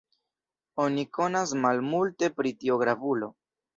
[0.85, 3.35] Oni konas malmulte pri tiu gravulo.